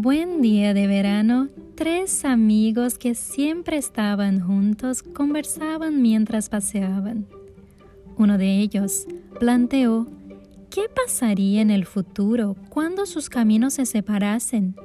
Buen 0.00 0.42
día 0.42 0.74
de 0.74 0.86
verano, 0.86 1.48
tres 1.74 2.24
amigos 2.24 2.98
que 2.98 3.16
siempre 3.16 3.78
estaban 3.78 4.38
juntos 4.38 5.02
conversaban 5.02 6.00
mientras 6.02 6.48
paseaban. 6.48 7.26
Uno 8.16 8.38
de 8.38 8.60
ellos 8.60 9.08
planteó 9.40 10.06
qué 10.70 10.82
pasaría 10.88 11.62
en 11.62 11.70
el 11.70 11.84
futuro 11.84 12.54
cuando 12.68 13.06
sus 13.06 13.28
caminos 13.28 13.74
se 13.74 13.86
separasen. 13.86 14.76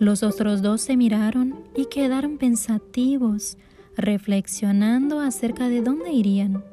Los 0.00 0.24
otros 0.24 0.60
dos 0.60 0.80
se 0.80 0.96
miraron 0.96 1.54
y 1.76 1.84
quedaron 1.84 2.36
pensativos, 2.36 3.58
reflexionando 3.96 5.20
acerca 5.20 5.68
de 5.68 5.82
dónde 5.82 6.10
irían. 6.10 6.64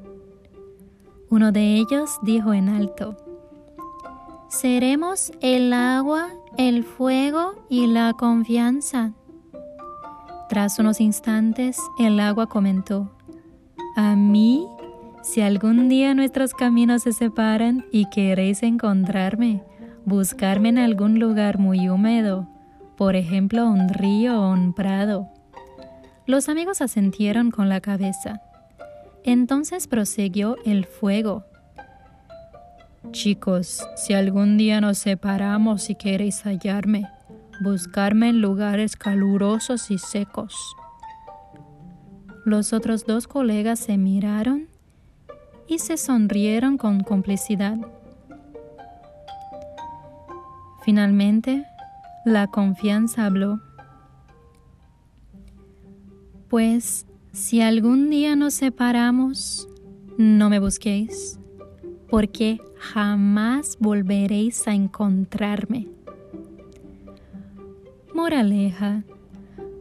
Uno 1.30 1.52
de 1.52 1.76
ellos 1.76 2.18
dijo 2.24 2.52
en 2.56 2.68
alto, 2.68 3.16
Seremos 4.52 5.32
el 5.40 5.72
agua, 5.72 6.28
el 6.58 6.84
fuego 6.84 7.54
y 7.70 7.88
la 7.88 8.12
confianza. 8.12 9.14
Tras 10.50 10.78
unos 10.78 11.00
instantes, 11.00 11.80
el 11.98 12.20
agua 12.20 12.48
comentó, 12.48 13.16
A 13.96 14.18
mí, 14.18 14.68
si 15.24 15.40
algún 15.40 15.88
día 15.88 16.14
nuestros 16.16 16.54
caminos 16.54 17.04
se 17.04 17.14
separan 17.14 17.86
y 17.94 18.10
queréis 18.10 18.62
encontrarme, 18.62 19.64
buscarme 20.04 20.68
en 20.68 20.80
algún 20.80 21.18
lugar 21.18 21.58
muy 21.58 21.88
húmedo, 21.88 22.46
por 22.98 23.16
ejemplo 23.16 23.70
un 23.70 23.88
río 23.88 24.38
o 24.38 24.52
un 24.52 24.74
prado. 24.74 25.30
Los 26.26 26.50
amigos 26.50 26.82
asentieron 26.82 27.52
con 27.52 27.70
la 27.70 27.80
cabeza. 27.80 28.42
Entonces 29.24 29.88
prosiguió 29.88 30.58
el 30.66 30.86
fuego 30.86 31.46
Chicos, 33.10 33.86
si 33.96 34.14
algún 34.14 34.58
día 34.58 34.80
nos 34.80 35.00
separamos 35.00 35.90
y 35.90 35.96
queréis 35.96 36.44
hallarme, 36.44 37.10
buscarme 37.62 38.30
en 38.30 38.42
lugares 38.42 38.96
calurosos 38.96 39.90
y 39.92 39.98
secos. 39.98 40.56
Los 42.46 42.74
otros 42.74 43.06
dos 43.06 43.28
colegas 43.28 43.80
se 43.80 43.98
miraron 43.98 44.70
y 45.68 45.80
se 45.80 45.98
sonrieron 45.98 46.78
con 46.78 47.02
complicidad. 47.02 47.78
Finalmente, 50.84 51.66
la 52.24 52.48
confianza 52.48 53.26
habló. 53.26 53.60
Pues 56.50 57.08
si 57.34 57.62
algún 57.62 58.10
día 58.10 58.36
nos 58.36 58.54
separamos, 58.54 59.68
no 60.18 60.50
me 60.50 60.60
busquéis 60.60 61.41
porque 62.12 62.60
jamás 62.78 63.78
volveréis 63.80 64.68
a 64.68 64.74
encontrarme. 64.74 65.88
Moraleja, 68.14 69.06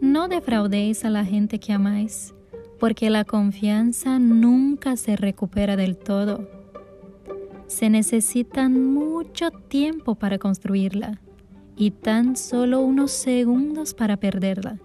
no 0.01 0.29
defraudéis 0.29 1.05
a 1.05 1.11
la 1.11 1.25
gente 1.25 1.59
que 1.59 1.73
amáis, 1.73 2.33
porque 2.79 3.11
la 3.11 3.25
confianza 3.25 4.21
nunca 4.21 4.97
se 4.97 5.17
recupera 5.17 5.75
del 5.75 5.97
todo. 5.97 6.49
Se 7.67 7.91
necesitan 7.91 8.95
mucho 8.95 9.51
tiempo 9.51 10.15
para 10.15 10.39
construirla 10.39 11.21
y 11.77 11.91
tan 11.91 12.37
solo 12.37 12.79
unos 12.79 13.11
segundos 13.11 13.93
para 13.93 14.17
perderla. 14.19 14.79